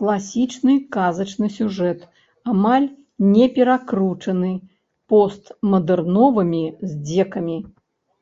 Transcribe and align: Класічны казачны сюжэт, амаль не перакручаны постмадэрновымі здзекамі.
Класічны 0.00 0.74
казачны 0.96 1.48
сюжэт, 1.54 2.04
амаль 2.56 2.86
не 3.32 3.46
перакручаны 3.60 4.52
постмадэрновымі 5.16 6.64
здзекамі. 6.94 7.58